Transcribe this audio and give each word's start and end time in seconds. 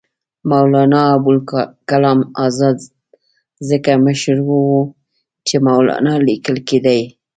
مولنا 0.49 0.99
ابوالکلام 1.15 2.19
آزاد 2.45 2.77
ځکه 3.69 3.91
مشر 4.05 4.37
وو 4.47 4.63
چې 5.47 5.55
مولنا 5.65 6.13
لیکل 6.27 6.57
کېدی. 6.67 7.01